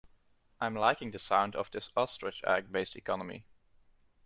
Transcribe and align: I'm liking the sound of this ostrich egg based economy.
I'm 0.59 0.73
liking 0.73 1.11
the 1.11 1.19
sound 1.19 1.55
of 1.55 1.69
this 1.69 1.91
ostrich 1.95 2.43
egg 2.43 2.71
based 2.71 2.95
economy. 2.95 3.45